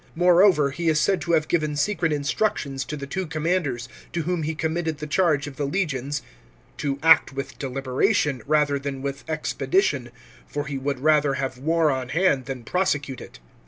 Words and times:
More 0.15 0.41
over, 0.41 0.71
he 0.71 0.89
is 0.89 0.99
said 0.99 1.21
to 1.21 1.33
have 1.33 1.47
given 1.47 1.75
secret 1.75 2.11
instructions 2.11 2.83
to 2.85 2.97
the 2.97 3.05
two 3.05 3.27
commanders, 3.27 3.87
to 4.13 4.23
whom 4.23 4.41
he 4.41 4.55
committed 4.55 4.97
the 4.97 5.05
charge 5.05 5.45
of 5.45 5.57
the 5.57 5.65
legions," 5.67 6.23
to 6.79 6.97
act 7.03 7.33
with 7.33 7.59
deliberation 7.59 8.41
rather 8.47 8.79
than 8.79 9.03
with 9.03 9.23
expedition, 9.29 10.09
for 10.47 10.65
he 10.65 10.79
would 10.79 11.01
rather 11.01 11.35
have 11.35 11.59
war 11.59 11.91
on 11.91 12.09
hand 12.09 12.45
than 12.45 12.63
prosecute 12.63 13.21
it." 13.21 13.37